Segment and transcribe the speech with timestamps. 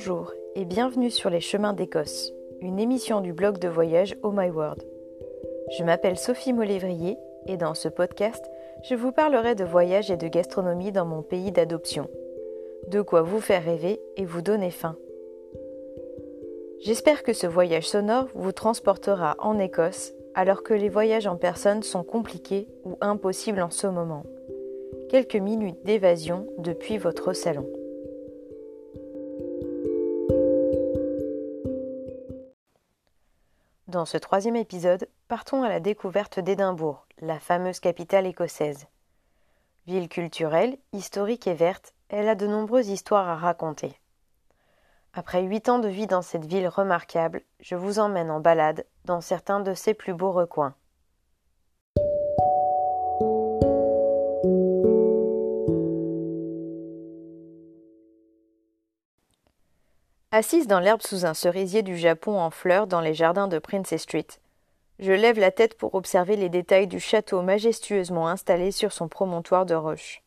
[0.00, 4.48] Bonjour et bienvenue sur les chemins d'Écosse, une émission du blog de voyage Oh My
[4.48, 4.80] World.
[5.76, 7.16] Je m'appelle Sophie Molévrier
[7.48, 8.44] et dans ce podcast,
[8.88, 12.08] je vous parlerai de voyage et de gastronomie dans mon pays d'adoption.
[12.86, 14.94] De quoi vous faire rêver et vous donner faim.
[16.78, 21.82] J'espère que ce voyage sonore vous transportera en Écosse alors que les voyages en personne
[21.82, 24.22] sont compliqués ou impossibles en ce moment.
[25.10, 27.68] Quelques minutes d'évasion depuis votre salon.
[33.88, 38.86] Dans ce troisième épisode, partons à la découverte d'Édimbourg, la fameuse capitale écossaise.
[39.86, 43.98] Ville culturelle, historique et verte, elle a de nombreuses histoires à raconter.
[45.14, 49.22] Après huit ans de vie dans cette ville remarquable, je vous emmène en balade dans
[49.22, 50.74] certains de ses plus beaux recoins.
[60.38, 64.02] Assise dans l'herbe sous un cerisier du Japon en fleurs dans les jardins de Princess
[64.02, 64.28] Street,
[65.00, 69.66] je lève la tête pour observer les détails du château majestueusement installé sur son promontoire
[69.66, 70.22] de roches.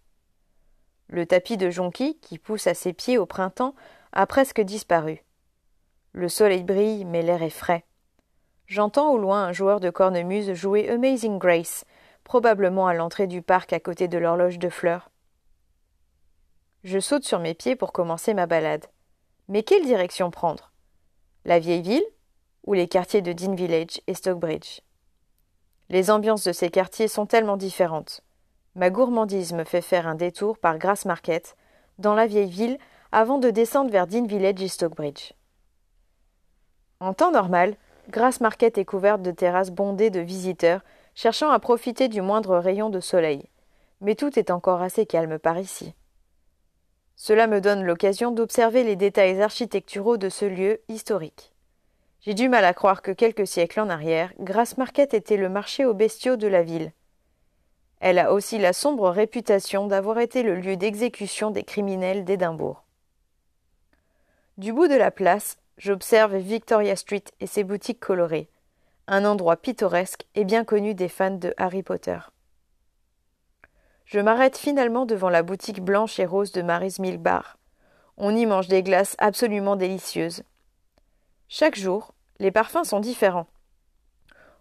[1.08, 3.74] Le tapis de jonquilles, qui pousse à ses pieds au printemps,
[4.12, 5.24] a presque disparu.
[6.12, 7.86] Le soleil brille, mais l'air est frais.
[8.68, 11.86] J'entends au loin un joueur de cornemuse jouer Amazing Grace,
[12.26, 15.10] probablement à l'entrée du parc à côté de l'horloge de fleurs.
[16.84, 18.88] Je saute sur mes pieds pour commencer ma balade.
[19.48, 20.72] Mais quelle direction prendre?
[21.46, 22.06] La vieille ville
[22.66, 24.82] ou les quartiers de Dean Village et Stockbridge?
[25.90, 28.22] Les ambiances de ces quartiers sont tellement différentes.
[28.76, 31.58] Ma gourmandise me fait faire un détour par Grass Market,
[31.98, 32.78] dans la vieille ville,
[33.12, 35.34] avant de descendre vers Dean Village et Stockbridge.
[37.02, 37.76] En temps normal,
[38.10, 40.82] Grass Market est couverte de terrasses bondées de visiteurs
[41.16, 43.50] cherchant à profiter du moindre rayon de soleil.
[44.00, 45.94] Mais tout est encore assez calme par ici.
[47.24, 51.54] Cela me donne l'occasion d'observer les détails architecturaux de ce lieu historique.
[52.22, 55.86] J'ai du mal à croire que quelques siècles en arrière, Grass Market était le marché
[55.86, 56.92] aux bestiaux de la ville.
[58.00, 62.86] Elle a aussi la sombre réputation d'avoir été le lieu d'exécution des criminels d'Édimbourg.
[64.58, 68.50] Du bout de la place, j'observe Victoria Street et ses boutiques colorées,
[69.06, 72.18] un endroit pittoresque et bien connu des fans de Harry Potter.
[74.12, 77.58] Je m'arrête finalement devant la boutique blanche et rose de Mary's Milk Bar.
[78.18, 80.44] On y mange des glaces absolument délicieuses.
[81.48, 83.48] Chaque jour, les parfums sont différents.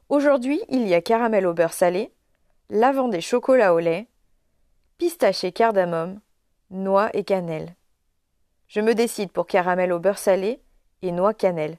[0.08, 2.12] Aujourd'hui, il y a caramel au beurre salé,
[2.68, 4.06] lavande et chocolat au lait,
[4.98, 6.20] pistache et cardamome,
[6.70, 7.74] noix et cannelle.
[8.68, 10.62] Je me décide pour caramel au beurre salé
[11.02, 11.78] et noix cannelle.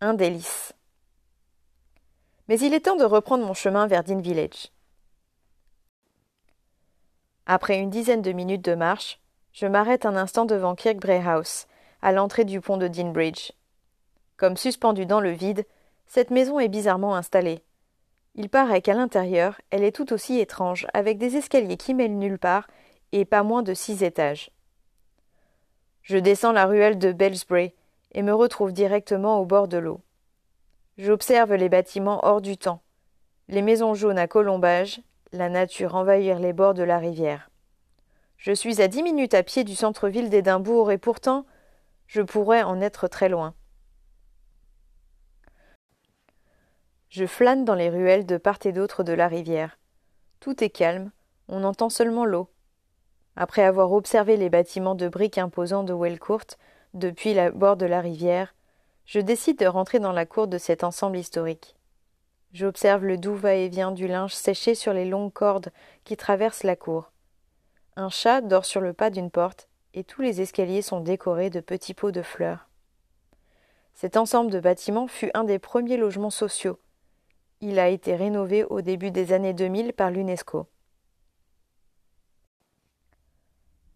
[0.00, 0.72] Un délice.
[2.48, 4.71] Mais il est temps de reprendre mon chemin vers Dean Village.
[7.46, 9.20] Après une dizaine de minutes de marche,
[9.52, 11.66] je m'arrête un instant devant Kirkbray House,
[12.00, 13.52] à l'entrée du pont de Dean Bridge.
[14.36, 15.66] Comme suspendue dans le vide,
[16.06, 17.62] cette maison est bizarrement installée.
[18.34, 22.38] Il paraît qu'à l'intérieur, elle est tout aussi étrange, avec des escaliers qui mêlent nulle
[22.38, 22.66] part
[23.12, 24.50] et pas moins de six étages.
[26.02, 27.74] Je descends la ruelle de Bellsbray
[28.12, 30.00] et me retrouve directement au bord de l'eau.
[30.96, 32.82] J'observe les bâtiments hors du temps,
[33.48, 35.00] les maisons jaunes à colombages,
[35.32, 37.50] la nature envahir les bords de la rivière.
[38.36, 41.46] Je suis à dix minutes à pied du centre-ville d'Édimbourg et pourtant
[42.06, 43.54] je pourrais en être très loin.
[47.08, 49.78] Je flâne dans les ruelles de part et d'autre de la rivière.
[50.40, 51.10] Tout est calme,
[51.48, 52.50] on entend seulement l'eau.
[53.36, 56.56] Après avoir observé les bâtiments de briques imposants de Wellcourt
[56.92, 58.54] depuis la bord de la rivière,
[59.06, 61.76] je décide de rentrer dans la cour de cet ensemble historique.
[62.52, 65.72] J'observe le doux va-et-vient du linge séché sur les longues cordes
[66.04, 67.10] qui traversent la cour.
[67.96, 71.60] Un chat dort sur le pas d'une porte, et tous les escaliers sont décorés de
[71.60, 72.68] petits pots de fleurs.
[73.94, 76.78] Cet ensemble de bâtiments fut un des premiers logements sociaux.
[77.60, 80.66] Il a été rénové au début des années 2000 par l'UNESCO.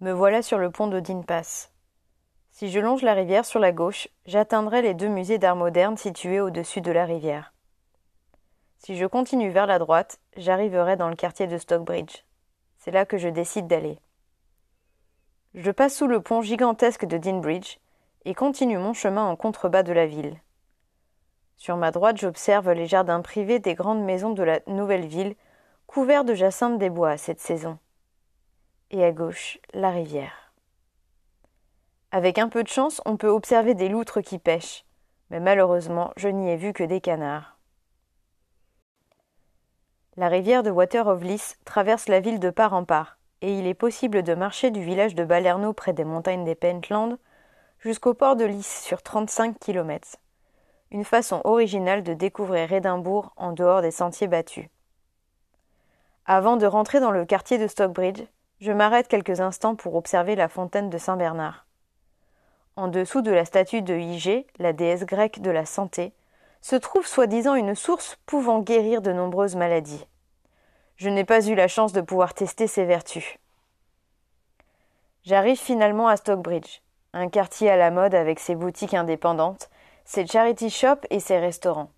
[0.01, 1.73] Me voilà sur le pont de Pass.
[2.53, 6.41] Si je longe la rivière sur la gauche, j'atteindrai les deux musées d'art moderne situés
[6.41, 7.53] au-dessus de la rivière.
[8.87, 12.23] Si je continue vers la droite, j'arriverai dans le quartier de Stockbridge.
[12.79, 13.99] C'est là que je décide d'aller.
[15.57, 17.79] Je passe sous le pont gigantesque de Deanbridge
[18.27, 20.41] et continue mon chemin en contrebas de la ville.
[21.57, 25.35] Sur ma droite, j'observe les jardins privés des grandes maisons de la nouvelle ville,
[25.89, 27.81] couverts de jacinthes des bois à cette saison.
[28.93, 30.53] Et à gauche, la rivière.
[32.13, 34.85] Avec un peu de chance, on peut observer des loutres qui pêchent,
[35.31, 37.56] mais malheureusement, je n'y ai vu que des canards.
[40.19, 43.67] La rivière de Water of Lys traverse la ville de part en part, et il
[43.67, 47.19] est possible de marcher du village de Balerno près des montagnes des Pentlands
[47.81, 50.17] jusqu'au port de Lys sur 35 km.
[50.91, 54.71] Une façon originale de découvrir Édimbourg en dehors des sentiers battus.
[56.25, 58.23] Avant de rentrer dans le quartier de Stockbridge,
[58.61, 61.67] je m'arrête quelques instants pour observer la fontaine de Saint-Bernard.
[62.75, 66.15] En dessous de la statue de Hygée, la déesse grecque de la santé,
[66.61, 70.07] se trouve soi-disant une source pouvant guérir de nombreuses maladies.
[70.97, 73.39] Je n'ai pas eu la chance de pouvoir tester ses vertus.
[75.25, 76.81] J'arrive finalement à Stockbridge,
[77.13, 79.71] un quartier à la mode avec ses boutiques indépendantes,
[80.05, 81.91] ses charity shops et ses restaurants.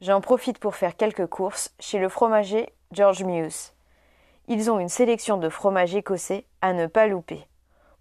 [0.00, 3.72] J'en profite pour faire quelques courses chez le fromager George Muse.
[4.48, 7.46] Ils ont une sélection de fromages écossais à ne pas louper.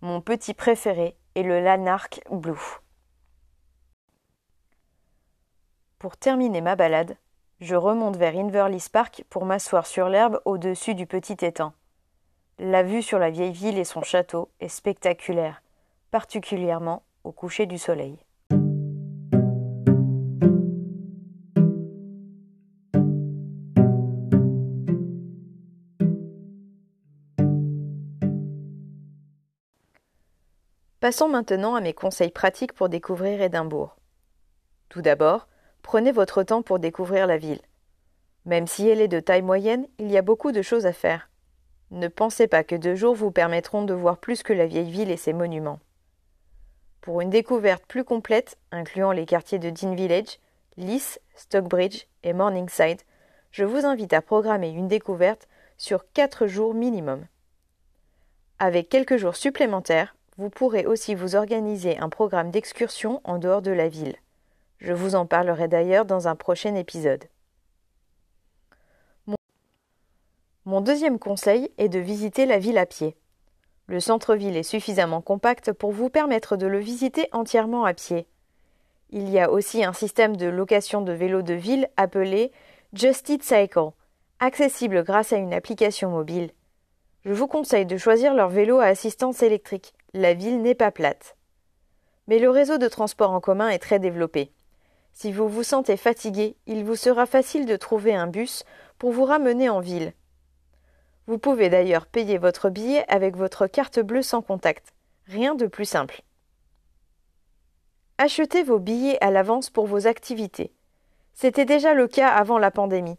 [0.02, 2.80] Mon petit préféré est le Lanark Blue.
[6.06, 7.18] Pour terminer ma balade,
[7.62, 11.74] je remonte vers Inverleith Park pour m'asseoir sur l'herbe au-dessus du petit étang.
[12.60, 15.64] La vue sur la vieille ville et son château est spectaculaire,
[16.12, 18.20] particulièrement au coucher du soleil.
[31.00, 33.96] Passons maintenant à mes conseils pratiques pour découvrir Édimbourg.
[34.90, 35.48] Tout d'abord,
[35.86, 37.62] prenez votre temps pour découvrir la ville.
[38.46, 41.30] Même si elle est de taille moyenne, il y a beaucoup de choses à faire.
[41.92, 45.12] Ne pensez pas que deux jours vous permettront de voir plus que la vieille ville
[45.12, 45.80] et ses monuments.
[47.02, 50.40] Pour une découverte plus complète, incluant les quartiers de Dean Village,
[50.76, 53.04] Lys, Stockbridge et Morningside,
[53.52, 55.48] je vous invite à programmer une découverte
[55.78, 57.28] sur quatre jours minimum.
[58.58, 63.72] Avec quelques jours supplémentaires, vous pourrez aussi vous organiser un programme d'excursion en dehors de
[63.72, 64.16] la ville.
[64.80, 67.26] Je vous en parlerai d'ailleurs dans un prochain épisode.
[70.66, 73.16] Mon deuxième conseil est de visiter la ville à pied.
[73.88, 78.28] Le centre-ville est suffisamment compact pour vous permettre de le visiter entièrement à pied.
[79.12, 82.52] Il y a aussi un système de location de vélos de ville appelé
[82.94, 83.92] Just Cycle,
[84.40, 86.50] accessible grâce à une application mobile.
[87.26, 91.36] Je vous conseille de choisir leur vélo à assistance électrique la ville n'est pas plate.
[92.28, 94.52] Mais le réseau de transport en commun est très développé.
[95.16, 98.66] Si vous vous sentez fatigué, il vous sera facile de trouver un bus
[99.00, 100.12] pour vous ramener en ville.
[101.26, 104.94] Vous pouvez d'ailleurs payer votre billet avec votre carte bleue sans contact.
[105.28, 106.22] Rien de plus simple.
[108.18, 110.74] Achetez vos billets à l'avance pour vos activités.
[111.34, 113.18] C'était déjà le cas avant la pandémie,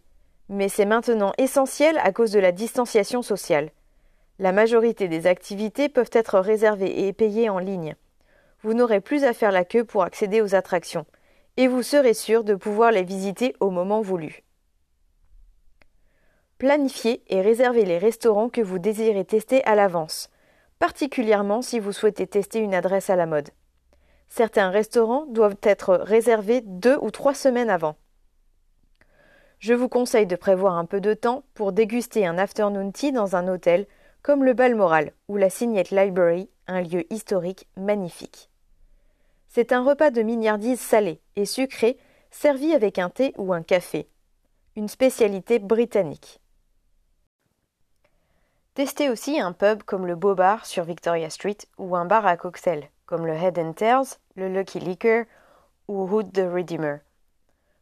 [0.50, 3.70] mais c'est maintenant essentiel à cause de la distanciation sociale.
[4.38, 7.96] La majorité des activités peuvent être réservées et payées en ligne.
[8.62, 11.06] Vous n'aurez plus à faire la queue pour accéder aux attractions,
[11.56, 14.42] et vous serez sûr de pouvoir les visiter au moment voulu.
[16.58, 20.30] Planifiez et réservez les restaurants que vous désirez tester à l'avance,
[20.78, 23.50] particulièrement si vous souhaitez tester une adresse à la mode.
[24.28, 27.96] Certains restaurants doivent être réservés deux ou trois semaines avant.
[29.58, 33.36] Je vous conseille de prévoir un peu de temps pour déguster un afternoon tea dans
[33.36, 33.86] un hôtel
[34.22, 38.50] comme le Balmoral ou la Signette Library, un lieu historique magnifique.
[39.56, 41.96] C'est un repas de mignardise salé et sucré
[42.30, 44.06] servi avec un thé ou un café,
[44.76, 46.42] une spécialité britannique.
[48.74, 52.36] Testez aussi un pub comme le Beau Bar sur Victoria Street ou un bar à
[52.36, 55.24] cocktails comme le Head and Tails, le Lucky Liquor
[55.88, 56.98] ou Hood the Redeemer.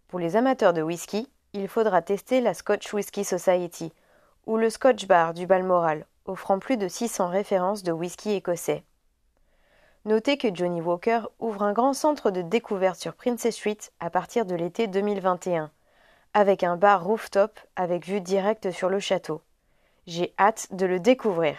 [0.07, 3.93] Pour les amateurs de whisky, il faudra tester la Scotch Whisky Society
[4.47, 8.85] ou le Scotch Bar du Balmoral offrant plus de 600 références de whisky écossais.
[10.07, 14.45] Notez que Johnny Walker ouvre un grand centre de découverte sur Princess Street à partir
[14.45, 15.71] de l'été 2021,
[16.35, 19.41] avec un bar rooftop avec vue directe sur le château.
[20.07, 21.57] J'ai hâte de le découvrir.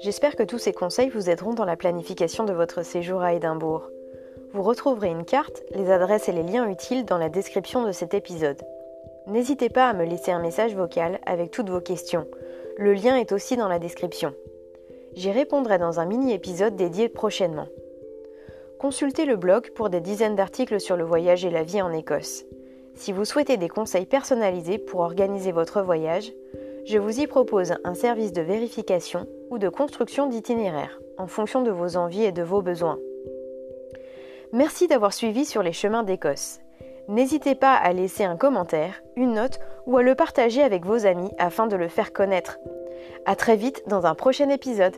[0.00, 3.90] J'espère que tous ces conseils vous aideront dans la planification de votre séjour à Édimbourg.
[4.54, 8.14] Vous retrouverez une carte, les adresses et les liens utiles dans la description de cet
[8.14, 8.62] épisode.
[9.26, 12.26] N'hésitez pas à me laisser un message vocal avec toutes vos questions.
[12.76, 14.34] Le lien est aussi dans la description.
[15.14, 17.68] J'y répondrai dans un mini-épisode dédié prochainement.
[18.78, 22.44] Consultez le blog pour des dizaines d'articles sur le voyage et la vie en Écosse.
[22.94, 26.32] Si vous souhaitez des conseils personnalisés pour organiser votre voyage,
[26.84, 31.70] je vous y propose un service de vérification ou de construction d'itinéraire en fonction de
[31.70, 32.98] vos envies et de vos besoins.
[34.52, 36.60] Merci d'avoir suivi sur les chemins d'Écosse.
[37.08, 41.30] N'hésitez pas à laisser un commentaire, une note ou à le partager avec vos amis
[41.38, 42.58] afin de le faire connaître.
[43.26, 44.96] A très vite dans un prochain épisode.